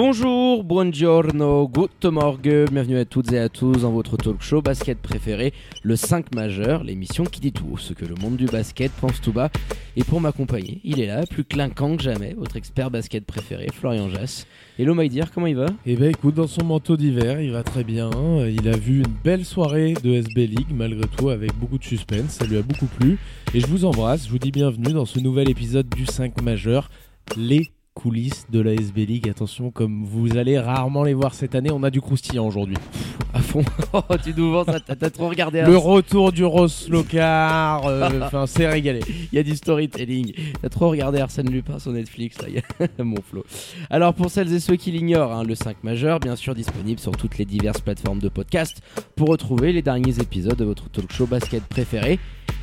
[0.00, 4.96] Bonjour, buongiorno, good morgue, bienvenue à toutes et à tous dans votre talk show basket
[4.96, 9.20] préféré, le 5 majeur, l'émission qui dit tout, ce que le monde du basket pense
[9.20, 9.50] tout bas.
[9.96, 14.08] Et pour m'accompagner, il est là, plus clinquant que jamais, votre expert basket préféré, Florian
[14.08, 14.46] Jass.
[14.78, 15.66] Hello Maïdir, comment il va?
[15.84, 18.08] Eh ben écoute, dans son manteau d'hiver, il va très bien.
[18.48, 22.34] Il a vu une belle soirée de SB League, malgré tout, avec beaucoup de suspense.
[22.38, 23.18] Ça lui a beaucoup plu.
[23.52, 26.88] Et je vous embrasse, je vous dis bienvenue dans ce nouvel épisode du 5 majeur,
[27.36, 29.28] les coulisses de la SB League.
[29.28, 32.76] Attention, comme vous allez rarement les voir cette année, on a du croustillant aujourd'hui.
[33.34, 33.62] À fond,
[33.92, 35.78] oh, tu nous vends ça, t'as trop regardé Le hein.
[35.78, 39.00] retour du Ross Locar, euh, enfin c'est régalé.
[39.30, 40.32] Il y a du storytelling.
[40.62, 43.44] T'as trop regardé Arsène Lupin sur Netflix, là, y a- mon flow.
[43.90, 47.12] Alors pour celles et ceux qui l'ignorent, hein, le 5 majeur, bien sûr disponible sur
[47.12, 48.80] toutes les diverses plateformes de podcast
[49.14, 52.18] pour retrouver les derniers épisodes de votre talk show basket préféré.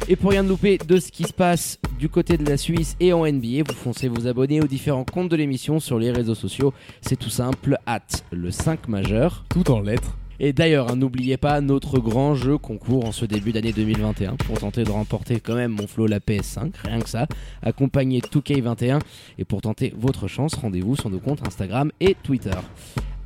[0.08, 2.96] Et pour rien ne louper de ce qui se passe du côté de la Suisse
[3.00, 6.36] et en NBA, vous foncez vous abonner aux différents comptes de l'émission sur les réseaux
[6.36, 6.74] sociaux.
[7.02, 8.02] C'est tout simple, at
[8.32, 9.46] le 5 majeur.
[9.50, 10.18] Tout en lettres.
[10.40, 14.60] Et d'ailleurs, hein, n'oubliez pas notre grand jeu concours en ce début d'année 2021 pour
[14.60, 17.28] tenter de remporter quand même mon flow la PS5, rien que ça,
[17.62, 19.00] accompagné de 2K21.
[19.38, 22.52] Et pour tenter votre chance, rendez-vous sur nos comptes Instagram et Twitter.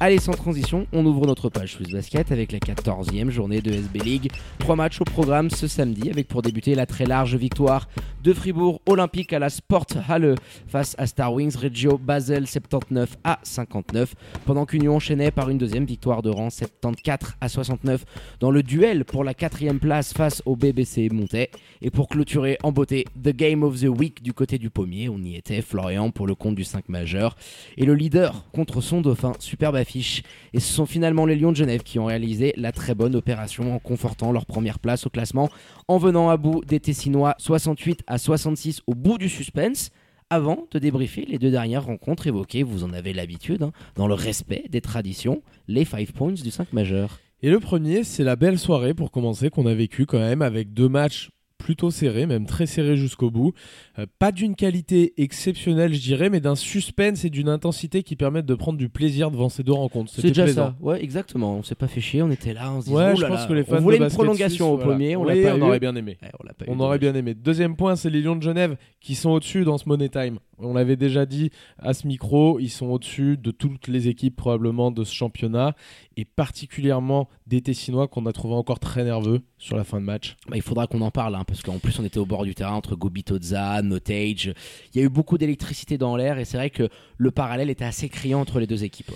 [0.01, 3.99] Allez, sans transition, on ouvre notre page Swiss Basket avec la 14e journée de SB
[3.99, 4.31] League.
[4.57, 7.89] Trois matchs au programme ce samedi avec pour débuter la très large victoire
[8.23, 10.35] de Fribourg Olympique à la Sporthalle
[10.67, 15.85] face à Star Wings Reggio Basel 79 à 59 pendant qu'Union enchaînait par une deuxième
[15.85, 18.05] victoire de rang 74 à 69
[18.39, 21.51] dans le duel pour la quatrième place face au BBC Montais.
[21.81, 25.19] Et pour clôturer en beauté, The Game of the Week du côté du pommier, on
[25.19, 27.35] y était, Florian pour le compte du 5 majeur.
[27.75, 31.83] Et le leader contre son dauphin, superbe Et ce sont finalement les Lions de Genève
[31.83, 35.49] qui ont réalisé la très bonne opération en confortant leur première place au classement
[35.87, 39.89] en venant à bout des Tessinois 68 à 66 au bout du suspense.
[40.31, 44.13] Avant de débriefer les deux dernières rencontres évoquées, vous en avez l'habitude, hein, dans le
[44.13, 47.19] respect des traditions, les 5 points du 5 majeur.
[47.41, 50.71] Et le premier, c'est la belle soirée pour commencer qu'on a vécu quand même avec
[50.73, 51.31] deux matchs
[51.69, 53.53] plutôt serrés, même très serrés jusqu'au bout.
[53.99, 58.47] Euh, pas d'une qualité exceptionnelle, je dirais, mais d'un suspense et d'une intensité qui permettent
[58.47, 60.11] de prendre du plaisir devant ces deux rencontres.
[60.11, 60.69] C'est déjà plaisant.
[60.69, 61.57] ça, ouais, exactement.
[61.57, 63.27] On s'est pas fait chier, on était là, on se disait, Ouais, oh je là
[63.27, 64.91] pense que les fans on voulait de une prolongation suisse, au voilà.
[64.93, 65.61] premier, on Oui, l'a pas on eu.
[65.61, 66.17] aurait bien aimé.
[66.23, 67.35] Ouais, on pas eu, On aurait bien aimé.
[67.35, 70.39] Deuxième point, c'est les Lions de Genève qui sont au-dessus dans ce Money Time.
[70.61, 74.91] On l'avait déjà dit à ce micro, ils sont au-dessus de toutes les équipes probablement
[74.91, 75.75] de ce championnat
[76.17, 80.35] et particulièrement des Tessinois qu'on a trouvé encore très nerveux sur la fin de match.
[80.49, 82.55] Bah, il faudra qu'on en parle, hein, parce qu'en plus on était au bord du
[82.55, 84.53] terrain entre Gobitoza, Notage.
[84.93, 87.85] Il y a eu beaucoup d'électricité dans l'air et c'est vrai que le parallèle était
[87.85, 89.11] assez criant entre les deux équipes.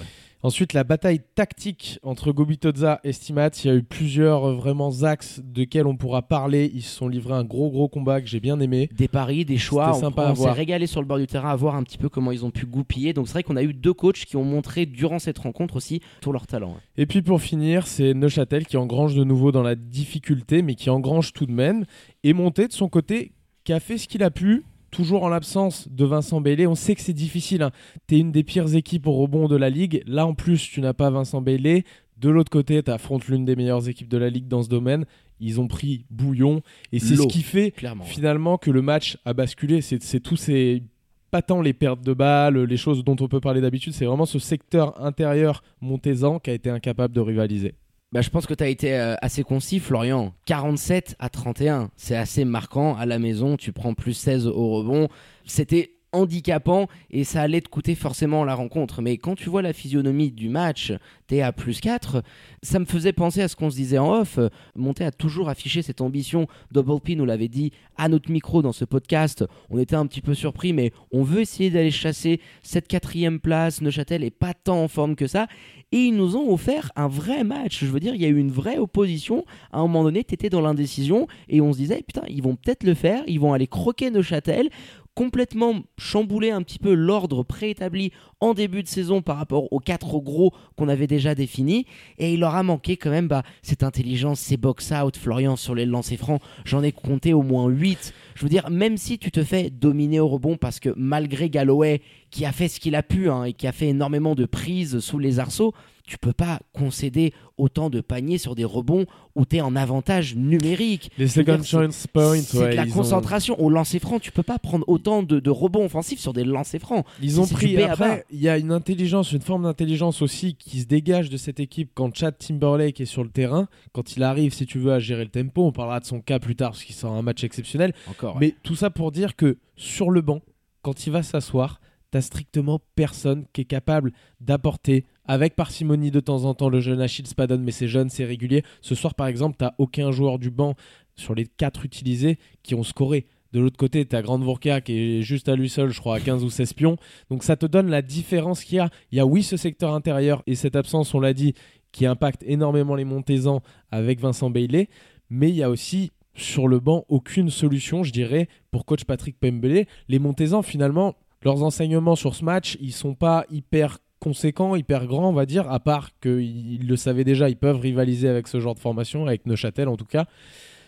[0.46, 3.52] Ensuite, la bataille tactique entre Gobitoza et Stimat.
[3.64, 6.70] Il y a eu plusieurs euh, vraiment axes desquels on pourra parler.
[6.74, 8.90] Ils se sont livrés un gros gros combat que j'ai bien aimé.
[8.94, 9.94] Des paris, des choix.
[9.94, 11.84] C'était On, sympa à on s'est régalé sur le bord du terrain à voir un
[11.84, 13.14] petit peu comment ils ont pu goupiller.
[13.14, 16.02] Donc c'est vrai qu'on a eu deux coachs qui ont montré durant cette rencontre aussi
[16.20, 16.76] tout leur talent.
[16.98, 20.90] Et puis pour finir, c'est Neuchâtel qui engrange de nouveau dans la difficulté, mais qui
[20.90, 21.86] engrange tout de même.
[22.26, 23.32] Et monté de son côté,
[23.64, 26.68] qui a fait ce qu'il a pu, toujours en l'absence de Vincent Bailey.
[26.68, 27.64] On sait que c'est difficile.
[27.64, 27.72] Hein.
[28.08, 30.04] Tu es une des pires équipes au rebond de la ligue.
[30.08, 31.84] Là, en plus, tu n'as pas Vincent Bailey.
[32.18, 35.06] De l'autre côté, tu affrontes l'une des meilleures équipes de la ligue dans ce domaine.
[35.40, 36.62] Ils ont pris bouillon.
[36.94, 38.06] Et c'est ce qui fait Clairement.
[38.06, 39.82] finalement que le match a basculé.
[39.82, 40.84] C'est tous ces.
[41.32, 44.28] Pas tant les pertes de balles, les choses dont on peut parler d'habitude, c'est vraiment
[44.28, 47.74] ce secteur intérieur montaisan qui a été incapable de rivaliser.
[48.14, 50.36] Bah, je pense que tu as été euh, assez concis, Florian.
[50.46, 52.96] 47 à 31, c'est assez marquant.
[52.96, 55.08] À la maison, tu prends plus 16 au rebond.
[55.48, 59.02] C'était handicapant et ça allait te coûter forcément la rencontre.
[59.02, 60.94] Mais quand tu vois la physionomie du match,
[61.28, 62.24] t'es à plus 4,
[62.62, 64.40] ça me faisait penser à ce qu'on se disait en off.
[64.76, 66.48] Monté a toujours affiché cette ambition.
[66.72, 69.44] Double P nous l'avait dit à notre micro dans ce podcast.
[69.70, 73.82] On était un petit peu surpris, mais on veut essayer d'aller chasser cette quatrième place.
[73.82, 75.48] Neuchâtel est pas tant en forme que ça.
[75.92, 77.82] Et ils nous ont offert un vrai match.
[77.82, 79.46] Je veux dire, il y a eu une vraie opposition.
[79.72, 82.56] À un moment donné, tu étais dans l'indécision et on se disait, putain, ils vont
[82.56, 83.24] peut-être le faire.
[83.28, 84.70] Ils vont aller croquer Neuchâtel,
[85.16, 90.20] complètement chambouler un petit peu l'ordre préétabli en début de saison par rapport aux quatre
[90.20, 91.86] gros qu'on avait déjà définis.
[92.18, 95.86] Et il leur a manqué quand même bah, cette intelligence, ces box-out, Florian, sur les
[95.86, 96.42] lancers francs.
[96.66, 98.14] J'en ai compté au moins 8.
[98.36, 102.02] Je veux dire, même si tu te fais dominer au rebond, parce que malgré Galloway,
[102.32, 105.00] qui a fait ce qu'il a pu hein, et qui a fait énormément de prises
[105.00, 105.74] sous les arceaux,
[106.06, 109.06] tu peux pas concéder autant de paniers sur des rebonds
[109.36, 111.10] où tu es en avantage numérique.
[111.18, 113.60] Les second chance points, C'est ouais, de la ont- concentration.
[113.60, 116.82] Au lancer franc, tu peux pas prendre autant de, de rebonds offensifs sur des lancers
[116.82, 117.06] francs.
[117.22, 117.82] Ils ont pris.
[117.82, 121.60] Après, il y a une intelligence, une forme d'intelligence aussi qui se dégage de cette
[121.62, 123.68] équipe quand Chad Timberlake est sur le terrain.
[123.94, 125.66] Quand il arrive, si tu veux, à gérer le tempo.
[125.66, 127.94] On parlera de son cas plus tard parce qu'il sort un match exceptionnel.
[128.10, 128.38] Encore.
[128.40, 130.42] Mais tout ça pour dire que sur le banc,
[130.82, 131.80] quand il va s'asseoir,
[132.12, 134.12] t'as strictement personne qui est capable
[134.42, 138.26] d'apporter avec parcimonie de temps en temps le jeune Achille Spadon, mais c'est jeune, c'est
[138.26, 138.64] régulier.
[138.82, 140.76] Ce soir, par exemple, t'as aucun joueur du banc
[141.16, 143.28] sur les quatre utilisés qui ont scoré.
[143.54, 146.20] De l'autre côté, t'as Grande Vorka qui est juste à lui seul, je crois, à
[146.20, 146.98] 15 ou 16 pions.
[147.30, 148.90] Donc ça te donne la différence qu'il y a.
[149.12, 151.54] Il y a oui ce secteur intérieur et cette absence, on l'a dit,
[151.92, 153.62] qui impacte énormément les Montésans
[153.92, 154.90] avec Vincent Bailey.
[155.30, 159.40] Mais il y a aussi sur le banc aucune solution, je dirais, pour coach Patrick
[159.40, 159.86] Pembele.
[160.08, 165.30] Les Montésans, finalement, leurs enseignements sur ce match, ils sont pas hyper conséquents, hyper grands,
[165.30, 168.74] on va dire, à part qu'ils le savaient déjà, ils peuvent rivaliser avec ce genre
[168.74, 170.26] de formation, avec Neuchâtel en tout cas.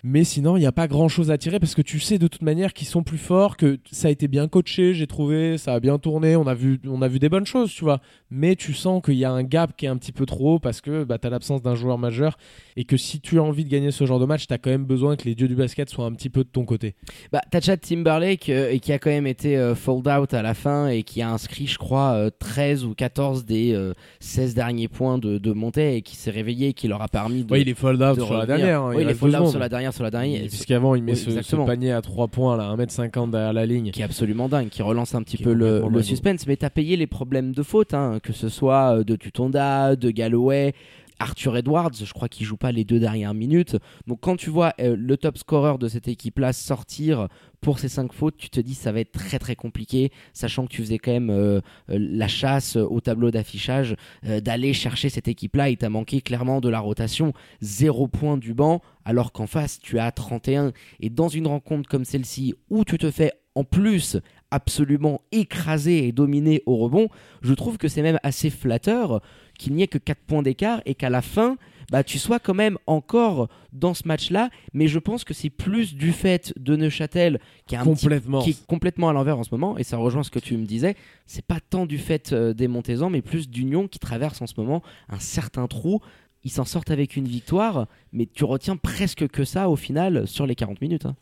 [0.04, 2.28] Mais sinon, il n'y a pas grand chose à tirer parce que tu sais de
[2.28, 5.74] toute manière qu'ils sont plus forts, que ça a été bien coaché, j'ai trouvé, ça
[5.74, 8.00] a bien tourné, on a vu, on a vu des bonnes choses, tu vois.
[8.38, 10.60] Mais tu sens qu'il y a un gap qui est un petit peu trop haut
[10.60, 12.38] parce que bah, tu as l'absence d'un joueur majeur
[12.76, 14.70] et que si tu as envie de gagner ce genre de match, tu as quand
[14.70, 16.96] même besoin que les dieux du basket soient un petit peu de ton côté.
[17.32, 20.42] Bah, t'as Chad Timberlake euh, et qui a quand même été euh, fold out à
[20.42, 24.54] la fin et qui a inscrit, je crois, euh, 13 ou 14 des euh, 16
[24.54, 27.52] derniers points de, de montée et qui s'est réveillé et qui leur a permis de.
[27.54, 28.82] Ouais, il est fold out sur la dernière.
[28.82, 30.42] hein, Oui, il est fold out sur la dernière, sur la dernière.
[30.42, 33.92] Puisqu'avant, il met Oui, ce, panier à 3 points, là, 1m50 derrière la ligne.
[33.92, 36.46] qui est absolument dingue, qui relance un petit Qui peu le, le suspense.
[36.48, 40.10] Mais t'as payé les problèmes de faute, hein, que ce soit euh, de Tutonda, de
[40.10, 40.74] Galloway.
[41.18, 43.78] Arthur Edwards, je crois qu'il joue pas les deux dernières minutes.
[44.06, 47.30] Donc quand tu vois euh, le top scorer de cette équipe-là sortir
[47.62, 50.74] pour ces cinq fautes, tu te dis ça va être très très compliqué, sachant que
[50.74, 55.70] tu faisais quand même euh, la chasse au tableau d'affichage d'aller chercher cette équipe-là.
[55.70, 57.32] Il t'a manqué clairement de la rotation,
[57.62, 60.74] zéro point du banc, alors qu'en face tu as 31.
[61.00, 64.18] Et dans une rencontre comme celle-ci, où tu te fais en plus
[64.52, 67.10] absolument écraser et dominer au rebond,
[67.42, 69.22] je trouve que c'est même assez flatteur
[69.58, 71.58] qu'il n'y ait que 4 points d'écart et qu'à la fin,
[71.92, 74.50] bah, tu sois quand même encore dans ce match-là.
[74.74, 78.42] Mais je pense que c'est plus du fait de Neuchâtel qui est, un petit- Complètement.
[78.42, 79.78] qui est complètement à l'envers en ce moment.
[79.78, 80.96] Et ça rejoint ce que tu me disais.
[81.26, 84.54] C'est pas tant du fait euh, des Montezans, mais plus d'Union qui traverse en ce
[84.58, 86.02] moment un certain trou.
[86.44, 90.46] Ils s'en sortent avec une victoire, mais tu retiens presque que ça au final sur
[90.46, 91.06] les 40 minutes.
[91.06, 91.16] hein.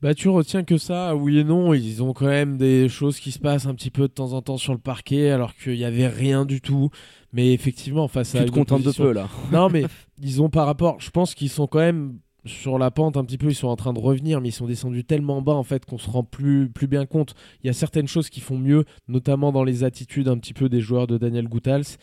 [0.00, 3.32] Bah tu retiens que ça, oui et non, ils ont quand même des choses qui
[3.32, 5.84] se passent un petit peu de temps en temps sur le parquet alors qu'il n'y
[5.84, 6.90] avait rien du tout.
[7.32, 9.28] Mais effectivement, face à Tu te contentes de peu là.
[9.52, 9.84] Non mais
[10.22, 13.38] ils ont par rapport, je pense qu'ils sont quand même sur la pente un petit
[13.38, 15.84] peu, ils sont en train de revenir, mais ils sont descendus tellement bas en fait
[15.84, 17.34] qu'on se rend plus, plus bien compte.
[17.64, 20.68] Il y a certaines choses qui font mieux, notamment dans les attitudes un petit peu
[20.68, 21.98] des joueurs de Daniel Goutals.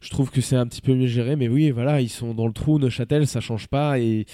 [0.00, 2.46] Je trouve que c'est un petit peu mieux géré, mais oui, voilà, ils sont dans
[2.46, 4.26] le trou, Neuchâtel, ça change pas et,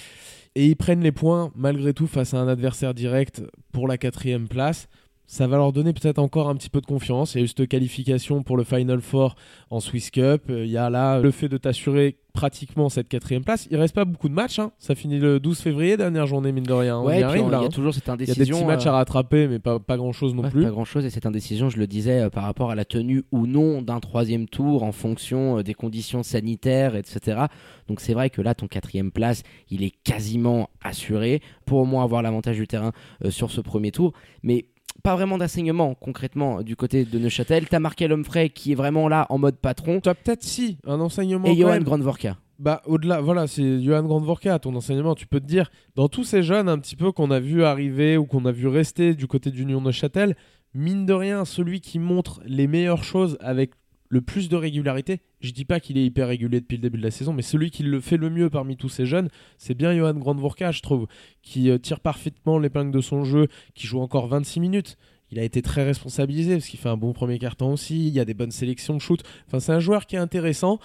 [0.59, 4.49] et ils prennent les points malgré tout face à un adversaire direct pour la quatrième
[4.49, 4.89] place.
[5.29, 7.35] Ça va leur donner peut-être encore un petit peu de confiance.
[7.35, 9.37] Il y a eu qualification pour le Final Four
[9.71, 10.51] en Swiss Cup.
[10.51, 13.67] Euh, Il y a là le fait de t'assurer pratiquement cette quatrième place.
[13.71, 14.61] Il reste pas beaucoup de matchs.
[14.61, 14.71] hein.
[14.79, 17.01] Ça finit le 12 février, dernière journée, mine de rien.
[17.01, 17.37] Ouais, on- là.
[17.37, 17.69] il y a hein.
[17.69, 18.45] toujours cette Il y a indécision.
[18.45, 20.63] des petits matchs euh, à rattraper, mais pas, pas grand chose non Ouais, plus.
[20.63, 23.25] Pas grand chose et cette indécision, je le disais, euh, par rapport à la tenue
[23.33, 27.47] ou non d'un troisième tour en fonction euh, des conditions sanitaires, etc.
[27.89, 32.05] Donc c'est vrai que là, ton quatrième place, il est quasiment assuré pour au moins
[32.05, 32.93] avoir l'avantage du terrain
[33.25, 34.13] euh, sur ce premier tour.
[34.45, 34.67] Mais
[35.09, 37.67] pas vraiment d'enseignement concrètement du côté de Neuchâtel.
[37.67, 41.01] T'as Markel Humphrey qui est vraiment là en mode patron Tu as peut-être si un
[41.01, 41.49] enseignement.
[41.49, 41.81] et Johan.
[41.81, 42.37] Grandvorka.
[42.59, 45.15] Bah, au-delà, voilà, c'est Johan Grandvorka, ton enseignement.
[45.15, 48.19] Tu peux te dire, dans tous ces jeunes un petit peu qu'on a vu arriver
[48.19, 50.37] ou qu'on a vu rester du côté d'Union Neuchâtel,
[50.75, 53.71] mine de rien, celui qui montre les meilleures choses avec
[54.09, 57.03] le plus de régularité, je dis pas qu'il est hyper régulier depuis le début de
[57.03, 59.95] la saison, mais celui qui le fait le mieux parmi tous ces jeunes, c'est bien
[59.95, 61.07] Johan Grandvorka, je trouve,
[61.43, 64.97] qui euh, tire parfaitement l'épingle de son jeu, qui joue encore 26 minutes.
[65.31, 68.09] Il a été très responsabilisé parce qu'il fait un bon premier carton aussi.
[68.09, 69.23] Il y a des bonnes sélections de shoot.
[69.47, 70.79] Enfin, c'est un joueur qui est intéressant.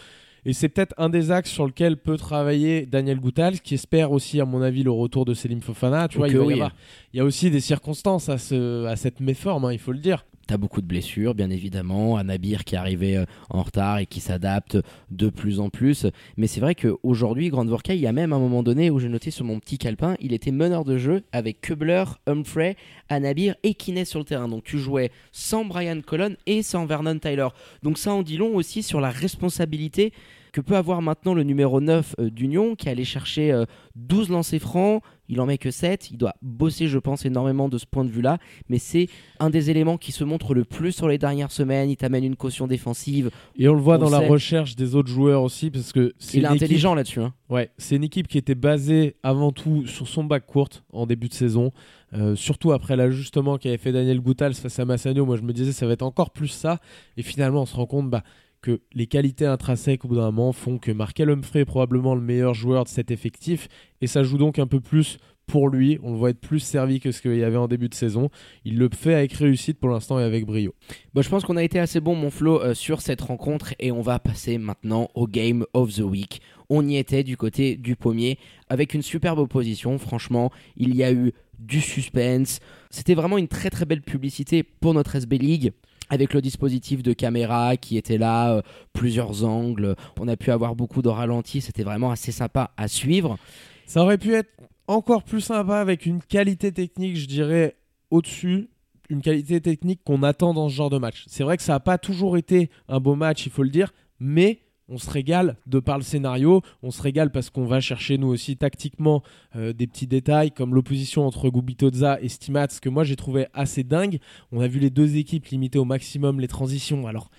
[0.46, 4.42] Et c'est peut-être un des axes sur lequel peut travailler Daniel Goutal, qui espère aussi,
[4.42, 6.10] à mon avis, le retour de Selim Fofana.
[6.10, 6.53] Tu vois, il, va y oui.
[6.56, 6.75] avoir-
[7.13, 10.00] il y a aussi des circonstances à, ce, à cette méforme, hein, il faut le
[10.00, 10.25] dire.
[10.45, 12.17] T'as beaucoup de blessures, bien évidemment.
[12.17, 14.77] Un Nabir qui est arrivé euh, en retard et qui s'adapte
[15.09, 16.05] de plus en plus.
[16.35, 19.07] Mais c'est vrai qu'aujourd'hui, Grand Vorka, il y a même un moment donné où j'ai
[19.07, 22.75] noté sur mon petit calepin, il était meneur de jeu avec Kubler, Humphrey,
[23.07, 24.50] Anabir et Kines sur le terrain.
[24.50, 27.47] Donc tu jouais sans Brian Colon et sans Vernon Tyler.
[27.81, 30.12] Donc ça en dit long aussi sur la responsabilité
[30.53, 34.62] que peut avoir maintenant le numéro 9 euh, d'Union qui allait chercher euh, 12 lancers
[34.62, 38.05] francs, il en met que 7, il doit bosser je pense énormément de ce point
[38.05, 38.38] de vue-là,
[38.69, 39.07] mais c'est
[39.39, 42.36] un des éléments qui se montre le plus sur les dernières semaines, il t'amène une
[42.36, 45.91] caution défensive, Et on le voit On dans la recherche des autres joueurs aussi, parce
[45.91, 47.19] que c'est il est équipe- intelligent là-dessus.
[47.22, 47.33] hein.
[47.50, 51.29] Ouais, c'est une équipe qui était basée avant tout sur son bac courte en début
[51.29, 51.72] de saison.
[52.13, 55.72] Euh, surtout après l'ajustement qu'avait fait Daniel Goutals face à Massagno, moi je me disais
[55.72, 56.79] ça va être encore plus ça.
[57.17, 58.24] Et finalement, on se rend compte bah,
[58.63, 62.22] que les qualités intrinsèques au bout d'un moment font que Markel Humphrey est probablement le
[62.22, 63.67] meilleur joueur de cet effectif.
[64.01, 66.00] Et ça joue donc un peu plus pour lui.
[66.01, 68.29] On le voit être plus servi que ce qu'il y avait en début de saison.
[68.63, 70.74] Il le fait avec réussite pour l'instant et avec brio.
[71.13, 73.91] Bon, je pense qu'on a été assez bon, mon Flo, euh, sur cette rencontre et
[73.91, 76.41] on va passer maintenant au Game of the Week.
[76.70, 78.39] On y était du côté du pommier
[78.70, 79.98] avec une superbe opposition.
[79.98, 82.60] Franchement, il y a eu du suspense.
[82.89, 85.74] C'était vraiment une très très belle publicité pour notre SB League.
[86.10, 88.62] Avec le dispositif de caméra qui était là, euh,
[88.93, 93.38] plusieurs angles, on a pu avoir beaucoup de ralentis, c'était vraiment assez sympa à suivre.
[93.86, 94.51] Ça aurait pu être
[94.88, 97.75] encore plus sympa avec une qualité technique, je dirais,
[98.12, 98.69] au-dessus.
[99.10, 101.25] Une qualité technique qu'on attend dans ce genre de match.
[101.27, 103.93] C'est vrai que ça n'a pas toujours été un beau match, il faut le dire,
[104.19, 104.60] mais
[104.93, 106.62] on se régale de par le scénario.
[106.83, 109.23] On se régale parce qu'on va chercher, nous aussi, tactiquement,
[109.55, 113.83] euh, des petits détails comme l'opposition entre Gubitoza et Stimats, que moi j'ai trouvé assez
[113.83, 114.19] dingue.
[114.51, 117.07] On a vu les deux équipes limiter au maximum les transitions.
[117.07, 117.31] Alors,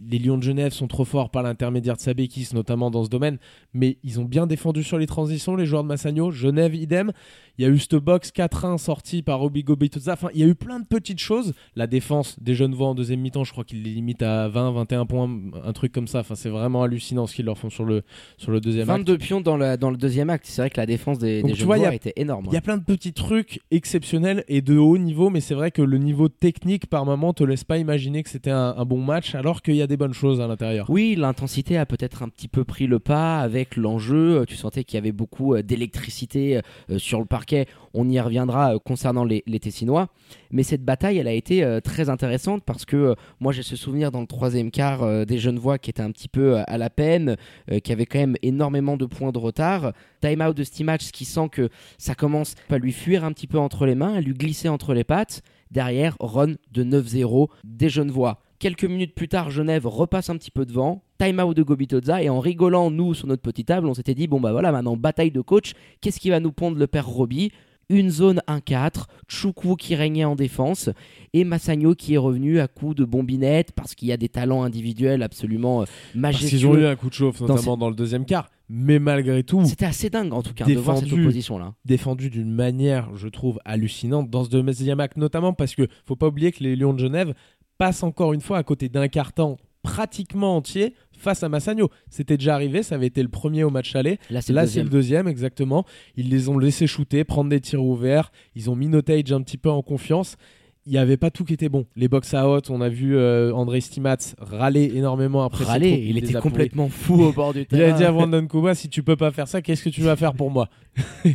[0.00, 3.08] les, les Lions de Genève sont trop forts par l'intermédiaire de Sabekis, notamment dans ce
[3.10, 3.38] domaine,
[3.74, 6.30] mais ils ont bien défendu sur les transitions, les joueurs de Massagno.
[6.30, 7.12] Genève, idem.
[7.58, 10.14] Il y a eu ce box 4-1 sorti par Obi Gobitoza.
[10.14, 11.52] Enfin, il y a eu plein de petites choses.
[11.76, 14.72] La défense des jeunes voix en deuxième mi-temps, je crois qu'ils les limitent à 20,
[14.72, 15.30] 21 points,
[15.62, 16.20] un truc comme ça.
[16.20, 18.02] Enfin, c'est vraiment hallucinant ce qu'ils leur font sur le,
[18.38, 19.00] sur le deuxième acte.
[19.00, 20.46] 22 pions dans, la- dans le deuxième acte.
[20.48, 22.46] C'est vrai que la défense des, des tu jeunes vois, il y a- était énorme.
[22.48, 25.70] Il y a plein de petits trucs exceptionnels et de haut niveau, mais c'est vrai
[25.70, 29.02] que le niveau technique par moment te laisse pas imaginer que c'était un, un bon
[29.02, 30.86] match, alors qu'il y a des bonnes choses à l'intérieur.
[30.88, 34.40] Oui, l'intensité a peut-être un petit peu pris le pas avec l'enjeu.
[34.40, 36.60] Euh, Tu sentais qu'il y avait beaucoup euh, d'électricité
[36.90, 37.66] euh, sur le parquet.
[37.94, 40.08] On y reviendra concernant les, Tessinois.
[40.50, 44.20] Mais cette bataille, elle a été très intéressante parce que moi, j'ai ce souvenir dans
[44.20, 47.36] le troisième quart des jeunes voix qui étaient un petit peu à la peine,
[47.84, 49.92] qui avaient quand même énormément de points de retard.
[50.20, 53.58] Time out de Steammatch qui sent que ça commence à lui fuir un petit peu
[53.58, 55.42] entre les mains, à lui glisser entre les pattes.
[55.70, 58.42] Derrière, run de 9-0 des jeunes voix.
[58.62, 61.02] Quelques minutes plus tard, Genève repasse un petit peu devant.
[61.18, 62.22] Time out de Gobitoza.
[62.22, 64.96] Et en rigolant, nous, sur notre petite table, on s'était dit bon, bah voilà, maintenant,
[64.96, 65.72] bataille de coach.
[66.00, 67.50] Qu'est-ce qui va nous pondre le père Roby?
[67.88, 70.90] Une zone 1-4, Choukou qui régnait en défense
[71.32, 74.62] et Massagno qui est revenu à coup de bombinette parce qu'il y a des talents
[74.62, 75.84] individuels absolument euh,
[76.22, 76.88] Parce qu'ils ont eu majestueux.
[76.88, 78.48] un coup de chauffe, notamment dans le deuxième quart.
[78.68, 81.22] Mais malgré tout, C'était assez dingue en tout cas de voir cette Défendu.
[81.24, 81.74] opposition là.
[81.84, 86.28] défendu d'une manière, je trouve, hallucinante dans ce deuxième acte, notamment parce que faut pas
[86.28, 87.34] oublier que les Lions de Genève
[87.82, 91.90] passent encore une fois à côté d'un carton pratiquement entier face à Massagno.
[92.10, 94.20] C'était déjà arrivé, ça avait été le premier au match aller.
[94.30, 94.52] Là c'est
[94.84, 95.84] le deuxième, exactement.
[96.16, 98.30] Ils les ont laissés shooter, prendre des tirs ouverts.
[98.54, 100.36] Ils ont mis Notage un petit peu en confiance.
[100.84, 101.86] Il n'y avait pas tout qui était bon.
[101.94, 106.34] Les box out, on a vu euh, André Stimats râler énormément après Râler, il était
[106.34, 107.94] complètement fou au bord du Il terrain.
[107.94, 110.16] a dit à Brandon Kuba, si tu peux pas faire ça, qu'est-ce que tu vas
[110.16, 110.68] faire pour moi
[111.24, 111.34] Et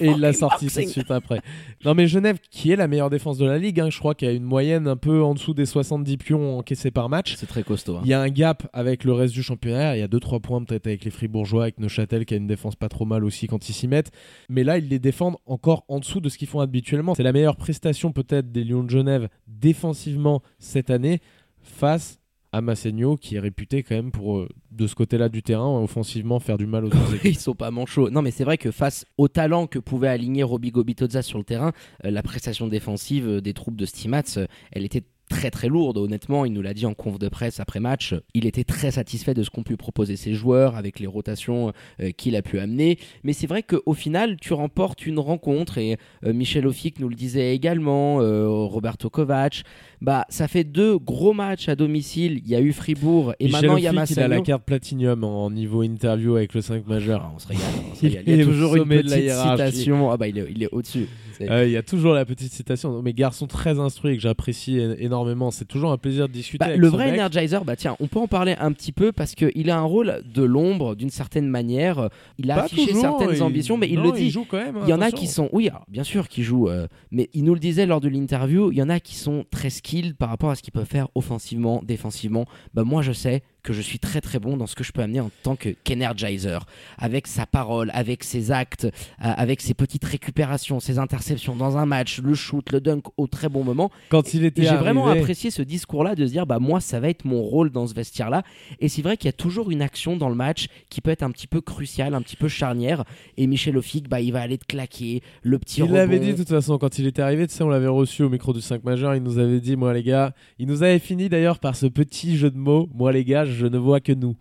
[0.00, 1.40] il l'a sorti tout de suite après.
[1.84, 4.28] Non mais Genève, qui est la meilleure défense de la ligue, hein, je crois qu'il
[4.28, 7.36] y a une moyenne un peu en dessous des 70 pions encaissés par match.
[7.36, 7.96] C'est très costaud.
[7.96, 8.02] hein.
[8.04, 9.96] Il y a un gap avec le reste du championnat.
[9.96, 12.76] Il y a 2-3 points peut-être avec les Fribourgeois, avec Neuchâtel qui a une défense
[12.76, 14.10] pas trop mal aussi quand ils s'y mettent.
[14.48, 17.14] Mais là, ils les défendent encore en dessous de ce qu'ils font habituellement.
[17.14, 21.20] C'est la meilleure prestation peut-être des Lions de Genève défensivement cette année
[21.62, 22.20] face
[22.52, 26.40] à Massegno qui est réputé quand même pour, euh, de ce côté-là du terrain, offensivement
[26.40, 27.14] faire du mal aux autres.
[27.24, 28.10] Ils sont pas manchots.
[28.10, 31.44] Non, mais c'est vrai que face au talent que pouvait aligner Roby Gobitoza sur le
[31.44, 31.72] terrain,
[32.04, 34.38] euh, la prestation défensive euh, des troupes de Stimats,
[34.72, 35.96] elle était très très lourde.
[35.96, 38.14] Honnêtement, il nous l'a dit en conf de presse après match.
[38.34, 42.10] Il était très satisfait de ce qu'ont pu proposer ses joueurs avec les rotations euh,
[42.10, 42.98] qu'il a pu amener.
[43.24, 47.14] Mais c'est vrai qu'au final, tu remportes une rencontre et euh, Michel Ofic nous le
[47.14, 49.62] disait également, euh, Roberto Kovac.
[50.02, 52.40] Bah, ça fait deux gros matchs à domicile.
[52.44, 54.28] Il y a eu Fribourg et Michel maintenant il y a Offic, il a la
[54.28, 54.42] Massagno.
[54.42, 57.22] carte Platinum en niveau interview avec le 5 majeur.
[57.24, 57.64] Ah, on se régale.
[57.90, 58.24] on se Il régale.
[58.26, 60.10] Il y est a toujours une petite citation.
[60.10, 61.06] Ah bah il est, il est au-dessus.
[61.48, 63.00] Euh, Il y a toujours la petite citation.
[63.02, 65.50] Mes garçons très instruits que j'apprécie énormément.
[65.50, 66.58] C'est toujours un plaisir de discuter.
[66.58, 67.20] Bah, avec le ce vrai mec.
[67.20, 70.22] Energizer, bah tiens, on peut en parler un petit peu parce qu'il a un rôle
[70.34, 72.08] de l'ombre d'une certaine manière.
[72.38, 74.30] Il a Pas affiché toujours, certaines il- ambitions, mais il non, le dit.
[74.30, 74.76] joue quand même.
[74.76, 77.28] hein, Il y en a qui sont, oui, alors, bien sûr, qui jouent, euh, mais
[77.32, 80.14] il nous le disait lors de l'interview, il y en a qui sont très skills
[80.14, 82.44] par rapport à ce qu'il peut faire offensivement, défensivement,
[82.74, 85.02] bah moi je sais que je suis très très bon dans ce que je peux
[85.02, 86.66] amener en tant que qu'energizer,
[86.98, 88.88] avec sa parole, avec ses actes, euh,
[89.18, 93.48] avec ses petites récupérations, ses interceptions dans un match, le shoot, le dunk au très
[93.48, 93.90] bon moment.
[94.08, 97.08] Quand il était j'ai vraiment apprécié ce discours-là de se dire bah moi ça va
[97.08, 98.42] être mon rôle dans ce vestiaire-là.
[98.80, 101.22] Et c'est vrai qu'il y a toujours une action dans le match qui peut être
[101.22, 103.04] un petit peu cruciale, un petit peu charnière.
[103.36, 106.36] Et Michel Ophik, bah il va aller te claquer le petit Il l'avait dit de
[106.36, 108.84] toute façon quand il était arrivé, tu sais, on l'avait reçu au micro du 5
[108.84, 111.86] majeur, il nous avait dit, moi les gars, il nous avait fini d'ailleurs par ce
[111.86, 114.36] petit jeu de mots, moi les gars, je ne vois que nous.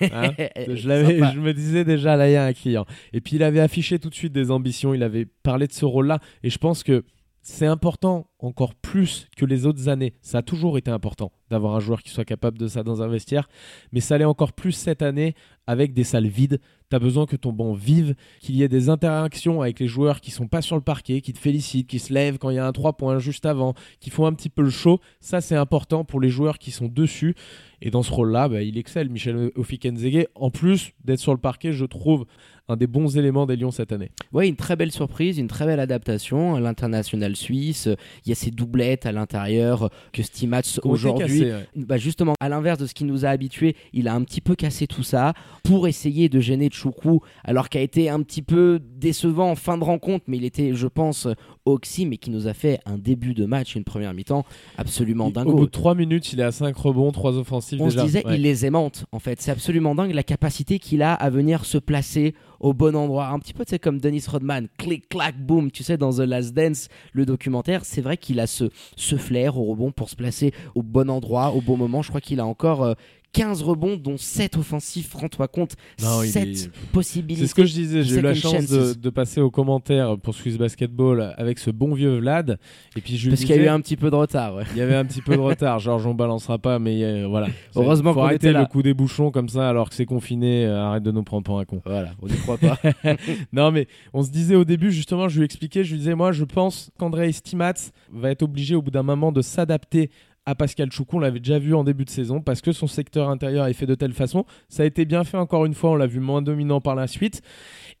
[0.00, 0.32] Hein
[0.68, 1.32] je, l'avais, Sympa.
[1.34, 2.84] je me disais déjà, là il y a un client.
[3.12, 5.84] Et puis il avait affiché tout de suite des ambitions, il avait parlé de ce
[5.84, 7.04] rôle-là, et je pense que
[7.42, 10.14] c'est important encore plus que les autres années.
[10.22, 13.08] Ça a toujours été important d'avoir un joueur qui soit capable de ça dans un
[13.08, 13.48] vestiaire,
[13.92, 15.34] mais ça l'est encore plus cette année
[15.66, 16.60] avec des salles vides.
[16.90, 20.20] Tu as besoin que ton banc vive, qu'il y ait des interactions avec les joueurs
[20.20, 22.58] qui sont pas sur le parquet, qui te félicitent, qui se lèvent quand il y
[22.58, 25.00] a un 3 points juste avant, qui font un petit peu le show.
[25.20, 27.34] Ça, c'est important pour les joueurs qui sont dessus.
[27.82, 30.26] Et dans ce rôle-là, bah, il excelle, Michel Ofikenzege.
[30.34, 32.24] En plus d'être sur le parquet, je trouve
[32.68, 34.10] un des bons éléments des Lions cette année.
[34.32, 37.88] Ouais, une très belle surprise, une très belle adaptation à l'international suisse.
[38.28, 41.44] Il y a ces doublettes à l'intérieur que Stimats aujourd'hui.
[41.44, 41.66] ouais.
[41.76, 44.54] Bah justement, à l'inverse de ce qui nous a habitués, il a un petit peu
[44.54, 45.32] cassé tout ça
[45.64, 49.78] pour essayer de gêner Choukou, alors qu'il a été un petit peu décevant en fin
[49.78, 51.26] de rencontre, mais il était, je pense,
[51.64, 54.44] oxy, mais qui nous a fait un début de match, une première mi-temps
[54.76, 55.52] absolument dingo.
[55.52, 58.00] Au bout de 3 minutes, il est à 5 rebonds, 3 offensives On déjà.
[58.00, 58.36] se disait, Ouais.
[58.36, 59.40] il les aimante en fait.
[59.40, 63.28] C'est absolument dingue la capacité qu'il a à venir se placer au bon endroit.
[63.28, 66.20] Un petit peu, tu sais, comme Dennis Rodman, clic, clac, boom, tu sais, dans The
[66.20, 67.84] Last Dance, le documentaire.
[67.84, 71.50] C'est vrai qu'il a ce, ce flair au rebond pour se placer au bon endroit,
[71.52, 72.02] au bon moment.
[72.02, 72.94] Je crois qu'il a encore euh,
[73.32, 75.12] 15 rebonds, dont 7 offensifs.
[75.14, 77.42] Rends-toi compte, Non, il 7 est- possibilités.
[77.42, 80.56] C'est ce que je disais, j'ai eu la chance de, passer aux commentaires pour Swiss
[80.58, 82.58] Basketball avec ce bon vieux Vlad.
[82.96, 84.54] Et puis je lui Parce qu'il y a eu un petit peu de retard.
[84.56, 84.64] ouais.
[84.72, 85.78] il y avait un petit peu de retard.
[85.78, 87.48] Georges, on balancera pas, mais euh, voilà.
[87.76, 88.60] Heureusement qu'on arrêter était là.
[88.60, 90.66] le coup des bouchons comme ça alors que c'est confiné.
[90.66, 91.80] euh, arrête de nous prendre pour un con.
[91.84, 92.78] Voilà, on n'y croit pas.
[93.52, 96.32] Non, mais on se disait au début, justement, je lui expliquais, je lui disais, moi,
[96.32, 97.72] je pense qu'André Stimats
[98.12, 100.10] va être obligé au bout d'un moment de s'adapter
[100.48, 101.18] à Pascal Choukou.
[101.18, 103.84] On l'avait déjà vu en début de saison parce que son secteur intérieur est fait
[103.84, 104.46] de telle façon.
[104.70, 107.06] Ça a été bien fait encore une fois, on l'a vu moins dominant par la
[107.06, 107.42] suite.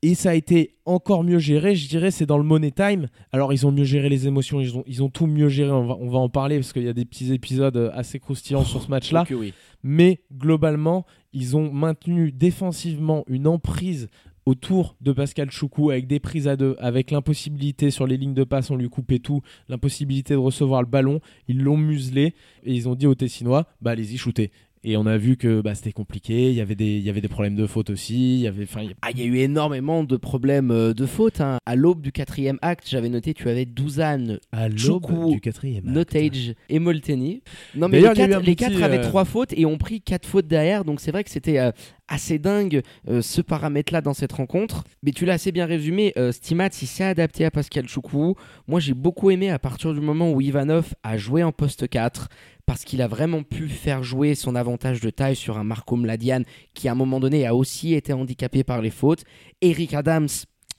[0.00, 3.08] Et ça a été encore mieux géré, je dirais, c'est dans le money time.
[3.32, 5.70] Alors, ils ont mieux géré les émotions, ils ont, ils ont tout mieux géré.
[5.70, 8.64] On va, on va en parler parce qu'il y a des petits épisodes assez croustillants
[8.64, 9.52] sur ce match-là oui.
[9.82, 14.08] mais globalement, ils ont maintenu défensivement une emprise
[14.48, 18.44] autour de Pascal Choukou avec des prises à deux, avec l'impossibilité sur les lignes de
[18.44, 22.34] passe, on lui coupait tout, l'impossibilité de recevoir le ballon, ils l'ont muselé
[22.64, 24.50] et ils ont dit aux Tessinois, bah allez-y shootez.
[24.84, 27.20] Et on a vu que bah, c'était compliqué, il y, avait des, il y avait
[27.20, 29.22] des problèmes de faute aussi, il y avait, enfin, il y a- Ah, il y
[29.22, 31.40] a eu énormément de problèmes euh, de faute.
[31.40, 31.58] hein.
[31.66, 36.78] À l'aube du quatrième acte, j'avais noté tu avais Douzane, à du quatrième Notage et
[36.78, 37.42] Molteni.
[37.74, 40.84] Non, mais les quatre, les avaient euh, trois fautes et ont pris quatre fautes derrière.
[40.84, 41.70] Donc c'est vrai que c'était euh,
[42.08, 44.84] assez dingue euh, ce paramètre-là dans cette rencontre.
[45.02, 46.12] Mais tu l'as assez bien résumé.
[46.16, 48.34] Euh, Stimats, il s'est adapté à Pascal Choukou.
[48.66, 52.28] Moi, j'ai beaucoup aimé à partir du moment où Ivanov a joué en poste 4
[52.68, 56.42] parce qu'il a vraiment pu faire jouer son avantage de taille sur un Marco Mladian
[56.74, 59.24] qui à un moment donné a aussi été handicapé par les fautes.
[59.62, 60.28] Eric Adams,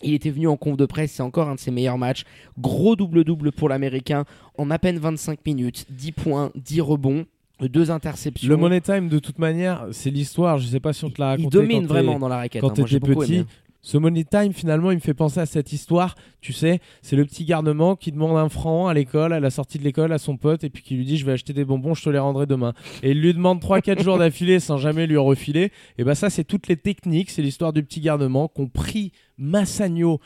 [0.03, 2.25] il était venu en conf de presse, c'est encore un de ses meilleurs matchs.
[2.59, 4.25] Gros double-double pour l'Américain
[4.59, 7.25] en à peine 25 minutes, 10 points, 10 rebonds,
[7.59, 8.47] deux interceptions.
[8.47, 10.59] Le Money Time, de toute manière, c'est l'histoire.
[10.59, 11.57] Je sais pas si on te l'a il raconté.
[11.57, 12.61] domine quand t'es- vraiment dans la raquette.
[12.61, 12.83] quand hein.
[12.83, 13.33] T'étais beaucoup petit.
[13.37, 13.45] aimé.
[13.81, 16.15] Ce Money Time, finalement, il me fait penser à cette histoire.
[16.41, 19.79] Tu sais, c'est le petit garnement qui demande un franc à l'école, à la sortie
[19.79, 21.93] de l'école, à son pote, et puis qui lui dit Je vais acheter des bonbons,
[21.93, 22.73] je te les rendrai demain.
[23.03, 25.71] Et il lui demande 3-4 jours d'affilée sans jamais lui refiler.
[25.97, 27.29] Et bah, ça, c'est toutes les techniques.
[27.29, 30.19] C'est l'histoire du petit garnement qu'ont pris Massagno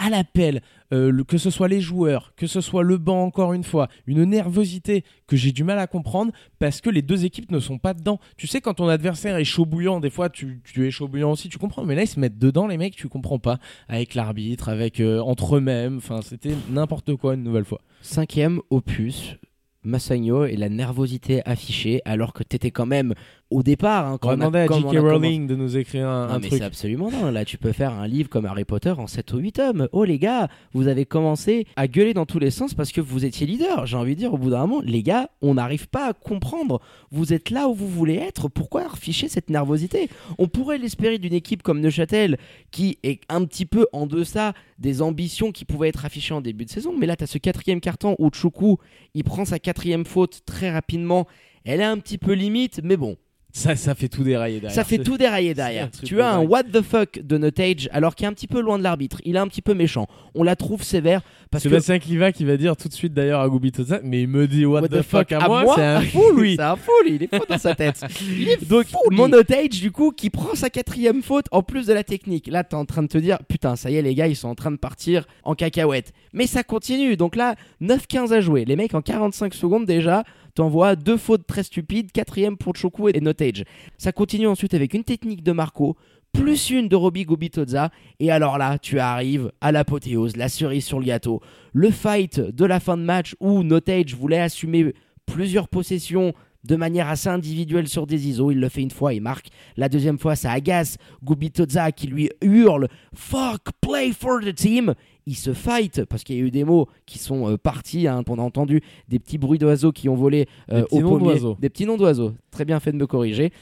[0.00, 3.62] à l'appel, euh, que ce soit les joueurs, que ce soit le banc encore une
[3.62, 7.60] fois, une nervosité que j'ai du mal à comprendre parce que les deux équipes ne
[7.60, 8.18] sont pas dedans.
[8.36, 11.32] Tu sais, quand ton adversaire est chaud bouillant, des fois tu, tu es chaud bouillant
[11.32, 13.58] aussi, tu comprends, mais là ils se mettent dedans les mecs, tu comprends pas,
[13.88, 17.82] avec l'arbitre, avec euh, entre eux-mêmes, enfin c'était n'importe quoi une nouvelle fois.
[18.00, 19.36] Cinquième opus,
[19.82, 23.14] Massagno et la nervosité affichée, alors que t'étais quand même
[23.50, 24.06] au départ.
[24.06, 25.02] hein, On quand va on a- demander à J.K.
[25.02, 26.58] on Rowling de nous écrire un, Non, un mais truc.
[26.60, 27.32] c'est absolument dingue.
[27.32, 29.88] Là, tu peux faire un livre comme Harry Potter en 7 ou 8 tomes.
[29.92, 33.24] Oh les gars, vous avez commencé à gueuler dans tous les sens parce que vous
[33.24, 33.86] étiez leader.
[33.86, 36.80] J'ai envie de dire, au bout d'un moment, les gars, on n'arrive pas à comprendre.
[37.10, 38.48] Vous êtes là où vous voulez être.
[38.48, 40.08] Pourquoi afficher cette nervosité?
[40.38, 42.38] On pourrait l'espérer d'une équipe comme Neuchâtel
[42.70, 46.64] qui est un petit peu en deçà des ambitions qui pouvaient être affichées en début
[46.64, 46.94] de saison.
[46.96, 48.78] Mais là, tu as ce quatrième carton où Choukou,
[49.14, 51.26] il prend sa quatrième faute très rapidement.
[51.64, 53.16] Elle est un petit peu limite, mais bon.
[53.52, 54.74] Ça, ça fait tout dérailler derrière.
[54.74, 55.90] Ça fait tout dérailler derrière.
[56.04, 58.78] Tu as un what the fuck de Notage alors qu'il est un petit peu loin
[58.78, 59.20] de l'arbitre.
[59.24, 60.06] Il est un petit peu méchant.
[60.34, 63.40] On la trouve sévère parce que Sébastien Cliva qui va dire tout de suite d'ailleurs
[63.40, 66.54] à Gubitoza, mais il me dit what, the, fuck, à, moi, c'est un fou lui.
[66.54, 68.00] c'est un fou lui, il est fou dans sa tête.
[68.22, 71.86] Il est Donc, fou, mon Notage du coup qui prend sa quatrième faute en plus
[71.86, 72.46] de la technique.
[72.46, 74.48] Là t'es en train de te dire putain ça y est les gars ils sont
[74.48, 76.12] en train de partir en cacahuète.
[76.32, 78.64] Mais ça continue donc là 9-15 à jouer.
[78.64, 80.22] Les mecs en 45 secondes déjà
[80.54, 83.64] t'envoies deux fautes très stupides, quatrième pour Choku et Notage.
[83.98, 85.96] Ça continue ensuite avec une technique de Marco
[86.32, 91.00] plus une de Roby Gubitoza et alors là tu arrives à l'apothéose, la cerise sur
[91.00, 91.40] le gâteau.
[91.72, 94.94] Le fight de la fin de match où Notage voulait assumer
[95.26, 96.32] plusieurs possessions
[96.64, 98.50] de manière assez individuelle sur des ISO.
[98.50, 99.48] Il le fait une fois, il marque.
[99.76, 104.94] La deuxième fois, ça agace Gubitoza qui lui hurle Fuck, play for the team.
[105.26, 108.06] Il se fight parce qu'il y a eu des mots qui sont euh, partis.
[108.06, 108.22] hein.
[108.28, 111.40] On a entendu des petits bruits d'oiseaux qui ont volé euh, Des au pommier.
[111.60, 112.32] Des petits noms d'oiseaux.
[112.50, 113.52] Très bien fait de me corriger.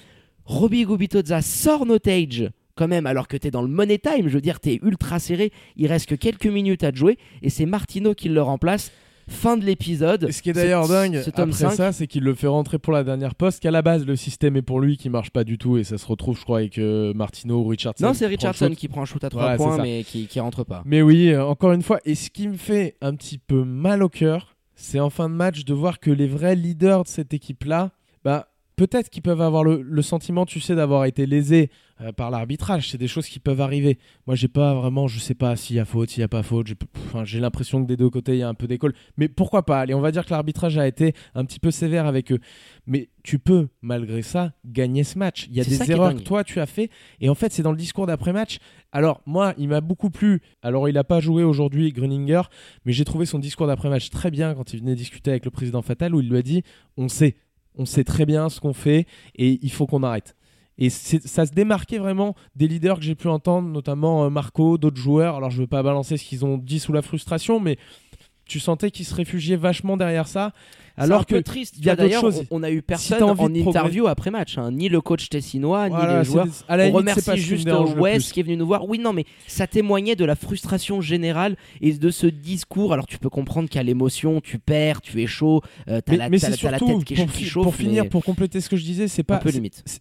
[0.45, 4.29] Robbie Gubitoza sort Notage quand même alors que t'es dans le money time.
[4.29, 5.53] Je veux dire, t'es ultra serré.
[5.77, 8.93] Il reste que quelques minutes à te jouer et c'est Martino qui le remplace.
[9.29, 10.31] Fin de l'épisode.
[10.33, 12.79] Ce qui est d'ailleurs dingue ce tome après 5, ça, c'est qu'il le fait rentrer
[12.79, 13.61] pour la dernière poste.
[13.61, 15.99] Qu'à la base, le système est pour lui qui marche pas du tout et ça
[15.99, 18.07] se retrouve, je crois, avec euh, Martino ou Richardson.
[18.07, 20.41] Non, c'est Richardson qui prend un shoot à 3 Voilà, c'est points, mais qui, qui
[20.41, 20.83] rentre pas.
[20.85, 24.03] Mais oui, euh, encore une fois, et ce qui me fait un petit peu mal
[24.03, 27.35] au cœur, c'est en fin de match de voir que les vrais leaders de cette
[27.35, 27.91] équipe-là,
[28.25, 32.31] bah, peut-être qu'ils peuvent avoir le, le sentiment, tu sais, d'avoir été lésés euh, par
[32.31, 32.91] l'arbitrage.
[32.91, 33.99] C'est des choses qui peuvent arriver.
[34.29, 36.45] Moi, j'ai pas vraiment, je sais pas s'il y a faute, s'il y a pas
[36.45, 36.69] faute.
[36.69, 36.77] J'ai
[37.13, 38.95] enfin, l'impression que des deux côtés, il y a un peu d'école.
[39.17, 39.81] Mais pourquoi pas?
[39.81, 42.39] Allez, on va dire que l'arbitrage a été un petit peu sévère avec eux.
[42.87, 45.49] Mais tu peux, malgré ça, gagner ce match.
[45.51, 46.89] Il y a des erreurs que toi, tu as fait.
[47.21, 48.59] Et en fait, c'est dans le discours d'après-match.
[48.93, 50.41] Alors, moi, il m'a beaucoup plu.
[50.63, 52.43] Alors, il n'a pas joué aujourd'hui, Gruninger,
[52.85, 55.83] mais j'ai trouvé son discours d'après-match très bien quand il venait discuter avec le président
[55.83, 56.63] Fatal, où il lui a dit
[56.97, 57.35] On sait,
[57.77, 60.35] on sait très bien ce qu'on fait et il faut qu'on arrête.
[60.79, 65.01] Et ça se démarquait vraiment des leaders que j'ai pu entendre, notamment euh, Marco, d'autres
[65.01, 65.35] joueurs.
[65.35, 67.79] Alors, je ne veux pas balancer ce qu'ils ont dit sous la frustration, mais
[68.47, 70.53] tu sentais qu'ils se réfugiaient vachement derrière ça.
[70.99, 71.75] Alors un que peu triste.
[71.79, 72.45] il y a d'autres D'ailleurs, choses.
[72.51, 74.59] on, on a eu personne en interview après match.
[74.59, 74.73] hein.
[74.73, 76.47] Ni le coach tessinois, Voilà, ni les joueurs.
[76.47, 78.89] des- à la On limite, remercie juste West qui est venu nous voir.
[78.89, 82.93] Oui, non, mais ça témoignait de la frustration générale et de ce discours.
[82.93, 87.05] Alors, tu peux comprendre qu'à l'émotion, tu perds, tu es chaud, euh, t'as la, tête
[87.05, 87.63] qui, pour, chauffe.
[87.65, 89.41] pour finir, mais pour compléter ce que je disais, c'est pas,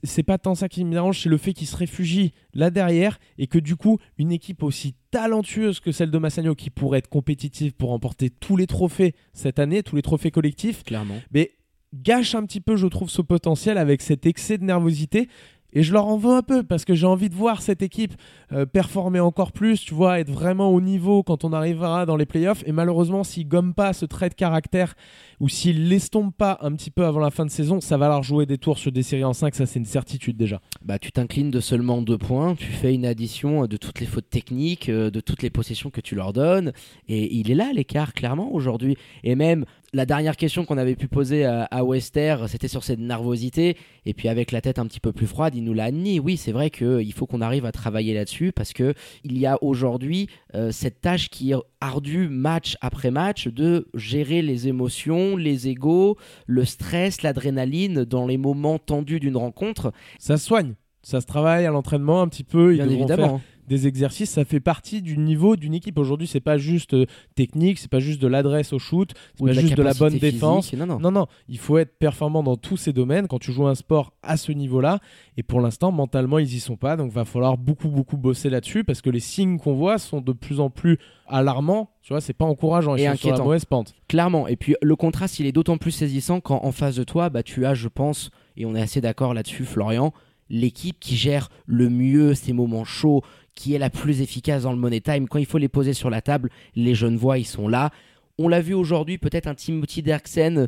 [0.03, 3.19] c'est pas tant ça qui me dérange, c'est le fait qu'il se réfugie là derrière
[3.37, 7.07] et que du coup, une équipe aussi talentueuse que celle de Massagno qui pourrait être
[7.09, 11.21] compétitive pour remporter tous les trophées cette année, tous les trophées collectifs, Clairement.
[11.31, 11.51] mais
[11.93, 15.29] gâche un petit peu, je trouve, ce potentiel avec cet excès de nervosité.
[15.73, 18.13] Et je leur en veux un peu parce que j'ai envie de voir cette équipe
[18.53, 22.25] euh, performer encore plus, tu vois, être vraiment au niveau quand on arrivera dans les
[22.25, 22.63] playoffs.
[22.65, 24.95] Et malheureusement, s'ils gomment pas ce trait de caractère
[25.39, 28.23] ou s'ils l'estompent pas un petit peu avant la fin de saison, ça va leur
[28.23, 30.61] jouer des tours sur des séries en 5, ça c'est une certitude déjà.
[30.83, 34.07] Bah, tu t'inclines de seulement deux points, tu fais une addition euh, de toutes les
[34.07, 36.71] fautes techniques, euh, de toutes les possessions que tu leur donnes,
[37.07, 38.97] et il est là l'écart clairement aujourd'hui.
[39.23, 42.99] Et même la dernière question qu'on avait pu poser à, à Wester, c'était sur cette
[42.99, 46.19] nervosité, et puis avec la tête un petit peu plus froide, il nous l'a admis.
[46.19, 49.57] Oui, c'est vrai qu'il faut qu'on arrive à travailler là-dessus parce que il y a
[49.63, 55.67] aujourd'hui euh, cette tâche qui est ardue match après match de gérer les émotions, les
[55.67, 59.91] égaux, le stress, l'adrénaline dans les moments tendus d'une rencontre.
[60.19, 62.73] Ça se soigne, ça se travaille à l'entraînement un petit peu.
[62.73, 63.41] Bien faire évidemment.
[63.67, 65.97] Des exercices, ça fait partie du niveau d'une équipe.
[65.99, 69.53] Aujourd'hui, c'est pas juste euh, technique, c'est pas juste de l'adresse au shoot, c'est pas
[69.53, 70.73] juste de la bonne défense.
[70.73, 70.99] Non, non.
[70.99, 74.13] Non, non, il faut être performant dans tous ces domaines quand tu joues un sport
[74.23, 74.99] à ce niveau-là.
[75.37, 76.95] Et pour l'instant, mentalement, ils y sont pas.
[76.97, 80.33] Donc, va falloir beaucoup, beaucoup bosser là-dessus parce que les signes qu'on voit sont de
[80.33, 81.89] plus en plus alarmants.
[82.01, 82.95] Tu vois, c'est pas encourageant.
[82.95, 83.43] Ils Et sont sur la inquiétant.
[83.45, 83.93] mauvaise pente.
[84.07, 84.47] Clairement.
[84.47, 87.43] Et puis le contraste, il est d'autant plus saisissant quand en face de toi, bah,
[87.43, 90.13] tu as, je pense, et on est assez d'accord là-dessus, Florian,
[90.49, 93.21] l'équipe qui gère le mieux ces moments chauds,
[93.57, 95.27] qui est la plus efficace dans le money time.
[95.27, 97.89] Quand il faut les poser sur la table, les jeunes voix, ils sont là.
[98.37, 100.67] On l'a vu aujourd'hui, peut-être un Timothy Derksen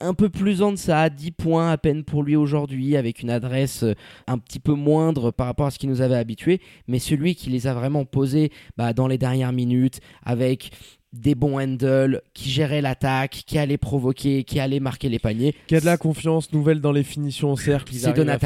[0.00, 3.30] un peu plus en deçà, à 10 points à peine pour lui aujourd'hui, avec une
[3.30, 3.94] adresse euh,
[4.26, 7.50] un petit peu moindre par rapport à ce qui nous avait habitués, mais celui qui
[7.50, 10.70] les a vraiment posés bah, dans les dernières minutes, avec
[11.12, 15.76] des bons handles, qui gérait l'attaque, qui allait provoquer, qui allait marquer les paniers, Qui
[15.76, 17.94] a de la confiance nouvelle dans les finitions au cercle.
[17.94, 18.38] C'est arrivent à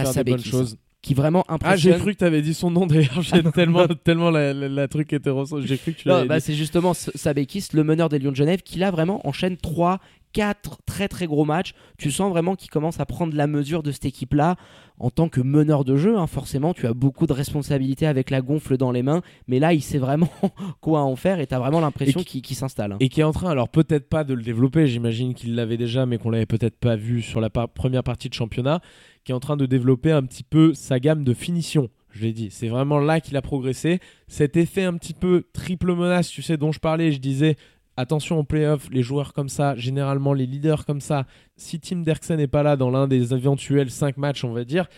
[1.01, 1.55] Qui vraiment Ah, j'ai
[1.93, 1.99] impressionne.
[2.01, 3.23] cru que tu avais dit son nom d'ailleurs.
[3.23, 5.61] J'ai tellement, tellement la, la- la truc était ressort.
[5.63, 6.45] J'ai cru que tu Non, l'avais bah, dit.
[6.45, 10.01] c'est justement Sabekis, le meneur des Lions de Genève, qui là vraiment enchaîne 3,
[10.33, 11.73] quatre très très gros matchs.
[11.97, 14.57] Tu sens vraiment qu'il commence à prendre la mesure de cette équipe-là
[14.99, 16.19] en tant que meneur de jeu.
[16.19, 16.27] hein.
[16.27, 19.81] forcément, tu as beaucoup de responsabilités avec la gonfle dans les mains, mais là, il
[19.83, 20.29] sait vraiment
[20.81, 22.93] quoi en faire et tu as vraiment l'impression qu'il s'installe.
[22.93, 22.97] hein.
[23.01, 26.05] Et qui est en train, alors peut-être pas de le développer, j'imagine qu'il l'avait déjà,
[26.07, 28.81] mais qu'on l'avait peut-être pas vu sur la par- première partie de championnat,
[29.25, 31.89] qui est en train de développer un petit peu sa gamme de finition.
[32.11, 34.01] Je l'ai dit, c'est vraiment là qu'il a progressé.
[34.27, 37.57] Cet effet un petit peu triple menace, tu sais, dont je parlais, je disais,
[37.99, 42.37] attention en playoff, les joueurs comme ça, généralement les leaders comme ça, si Tim Derksen
[42.37, 44.89] n'est pas là dans l'un des éventuels 5 matchs, on va dire,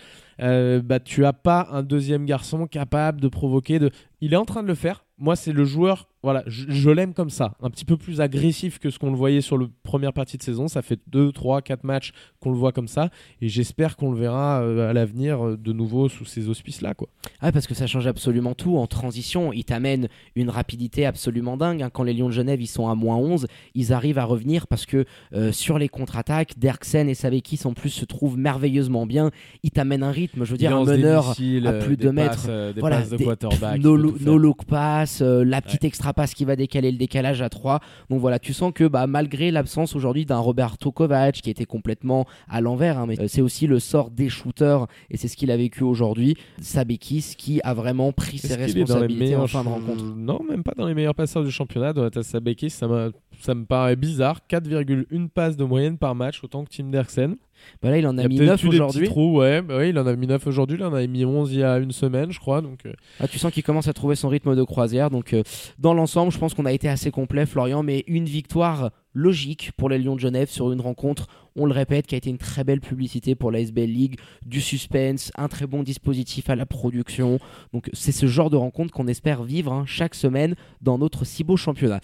[0.43, 3.81] euh, bah, tu as pas un deuxième garçon capable de provoquer.
[4.21, 5.05] Il est en train de le faire.
[5.17, 8.79] Moi, c'est le joueur, voilà, je, je l'aime comme ça, un petit peu plus agressif
[8.79, 10.69] que ce qu'on le voyait sur la première partie de saison.
[10.69, 14.19] Ça fait 2, 3, 4 matchs qu'on le voit comme ça, et j'espère qu'on le
[14.19, 16.95] verra euh, à l'avenir euh, de nouveau sous ces auspices-là.
[16.95, 17.09] quoi.
[17.41, 19.53] Ah, parce que ça change absolument tout en transition.
[19.53, 21.83] Il t'amène une rapidité absolument dingue.
[21.83, 21.91] hein.
[21.91, 24.87] Quand les Lions de Genève ils sont à moins 11, ils arrivent à revenir parce
[24.87, 29.31] que euh, sur les contre-attaques, Derksen et Savekis en plus se trouvent merveilleusement bien.
[29.63, 32.47] Ils t'amènent un rythme, je veux dire, un meneur à plus des de mètres.
[32.49, 33.77] euh, des Voilà, passes de des- quarterback.
[33.79, 33.97] il no,
[34.39, 37.81] look pass, euh, la petite extra passe qui va décaler le décalage à 3.
[38.09, 42.27] Donc voilà, tu sens que bah, malgré l'absence aujourd'hui d'un Roberto Kovac qui était complètement
[42.49, 45.51] à l'envers, hein, mais euh, c'est aussi le sort des shooters et c'est ce qu'il
[45.51, 46.37] a vécu aujourd'hui.
[46.61, 50.05] Sabekis qui a vraiment pris ses responsabilités en fin de rencontre.
[50.05, 51.93] Non, même pas dans les meilleurs passeurs du championnat.
[51.93, 54.41] Donata Sabekis, ça, ça me paraît bizarre.
[54.49, 57.37] 4,1 passes de moyenne par match, autant que Tim Derksen.
[57.83, 59.09] Bah là, il en Il a y a mis peut-être 9 eu des petits aujourd'hui.
[59.09, 61.61] ouais, bah oui, il en a mis 9 aujourd'hui, il en a mis 11 il
[61.61, 62.61] y a une semaine, je crois.
[62.61, 65.11] Donc, euh, Ah, tu sens qu'il commence à trouver son rythme de croisière.
[65.11, 65.43] Donc, euh,
[65.79, 67.83] dans l'ensemble, je pense qu'on a été assez complet, Florian.
[67.83, 72.07] Mais une victoire logique pour les Lions de Genève sur une rencontre, on le répète,
[72.07, 75.67] qui a été une très belle publicité pour la SBL League, du suspense, un très
[75.67, 77.41] bon dispositif à la production.
[77.73, 81.43] Donc, c'est ce genre de rencontre qu'on espère vivre hein, chaque semaine dans notre si
[81.43, 82.01] beau championnat.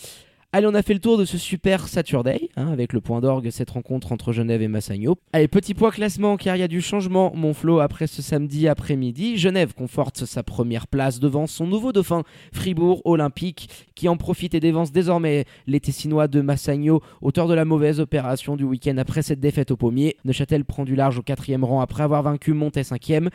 [0.56, 3.50] Allez, on a fait le tour de ce super Saturday, hein, avec le point d'orgue,
[3.50, 5.16] cette rencontre entre Genève et Massagno.
[5.34, 8.66] Allez, petit point classement, car il y a du changement, mon Flo, après ce samedi
[8.66, 9.36] après-midi.
[9.36, 12.22] Genève conforte sa première place devant son nouveau dauphin,
[12.54, 17.66] Fribourg Olympique, qui en profite et dévance désormais les Tessinois de Massagno, auteur de la
[17.66, 20.16] mauvaise opération du week-end après cette défaite au pommier.
[20.24, 23.28] Neuchâtel prend du large au quatrième rang après avoir vaincu Montet cinquième.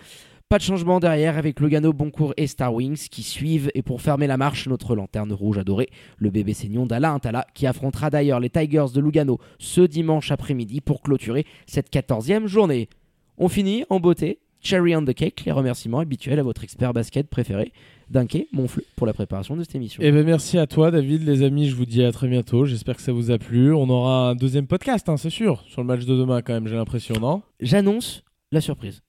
[0.51, 3.71] Pas de changement derrière avec Lugano, Boncourt et Star Wings qui suivent.
[3.73, 5.87] Et pour fermer la marche, notre lanterne rouge adorée,
[6.17, 10.81] le bébé Seignon d'Alain Intala, qui affrontera d'ailleurs les Tigers de Lugano ce dimanche après-midi
[10.81, 12.89] pour clôturer cette 14e journée.
[13.37, 14.39] On finit en beauté.
[14.59, 17.71] Cherry on the cake, les remerciements habituels à votre expert basket préféré,
[18.09, 20.03] Dunké, Monfleu, pour la préparation de cette émission.
[20.03, 21.69] eh ben, merci à toi, David, les amis.
[21.69, 22.65] Je vous dis à très bientôt.
[22.65, 23.73] J'espère que ça vous a plu.
[23.73, 26.67] On aura un deuxième podcast, hein, c'est sûr, sur le match de demain, quand même,
[26.67, 27.41] j'ai l'impression, non?
[27.61, 29.01] J'annonce la surprise.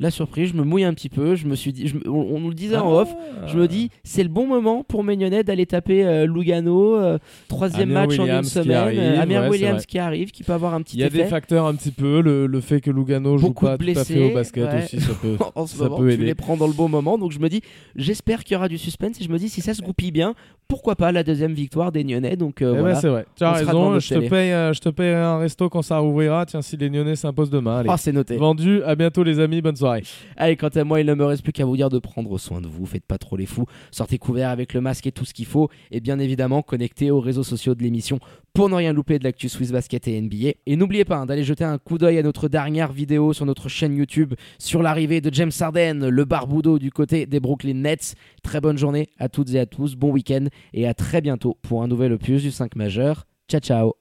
[0.00, 2.34] La surprise, je me mouille un petit peu, je me suis dit, je me- on,
[2.36, 3.10] on nous le disait en off,
[3.42, 3.46] Ah.
[3.46, 7.94] Je me dis, c'est le bon moment pour Ménionnet d'aller taper euh, Lugano, euh, troisième
[7.94, 8.76] Amir match en une semaine.
[8.76, 11.10] arrive, euh, Amir ouais, Williams qui arrive, qui peut avoir un petit Il y a
[11.10, 13.90] des facteurs un petit peu, le, le fait que Lugano joue Beaucoup pas de tout
[13.98, 14.84] à fait blessés, au basket ouais.
[14.84, 17.18] aussi, ça peut, en ce ça moment, peut tu les prends dans le bon moment.
[17.18, 17.60] Donc je me dis,
[17.94, 20.34] j'espère qu'il y aura du suspense et je me dis, si ça se goupille bien,
[20.66, 22.36] pourquoi pas la deuxième victoire des Nyonnais.
[22.36, 22.94] Donc euh, Eh ben, voilà.
[22.94, 25.82] c'est vrai, tu as On raison, je te, paye, je te paye un resto quand
[25.82, 26.46] ça rouvrira.
[26.46, 27.78] Tiens, si les Lyonnais s'imposent demain.
[27.80, 27.90] Allez.
[27.92, 28.36] Ah, c'est noté.
[28.36, 29.76] Vendu, à bientôt les amis, bonne
[30.36, 32.60] Allez, quant à moi, il ne me reste plus qu'à vous dire de prendre soin
[32.60, 32.86] de vous.
[32.86, 33.66] Faites pas trop les fous.
[33.90, 35.68] Sortez couverts avec le masque et tout ce qu'il faut.
[35.90, 38.18] Et bien évidemment, connectez aux réseaux sociaux de l'émission
[38.52, 40.50] pour ne rien louper de l'actu Swiss Basket et NBA.
[40.66, 43.68] Et n'oubliez pas hein, d'aller jeter un coup d'œil à notre dernière vidéo sur notre
[43.68, 48.14] chaîne YouTube sur l'arrivée de James Harden, le barboudo du côté des Brooklyn Nets.
[48.42, 49.94] Très bonne journée à toutes et à tous.
[49.96, 53.26] Bon week-end et à très bientôt pour un nouvel opus du 5 majeur.
[53.48, 53.92] Ciao, ciao.